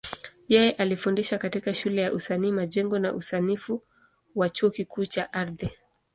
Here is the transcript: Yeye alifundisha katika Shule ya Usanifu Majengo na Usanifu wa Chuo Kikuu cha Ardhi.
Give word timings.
Yeye 0.47 0.71
alifundisha 0.71 1.37
katika 1.37 1.73
Shule 1.73 2.01
ya 2.01 2.13
Usanifu 2.13 2.53
Majengo 2.55 2.99
na 2.99 3.13
Usanifu 3.13 3.83
wa 4.35 4.49
Chuo 4.49 4.69
Kikuu 4.69 5.05
cha 5.05 5.33
Ardhi. 5.33 5.69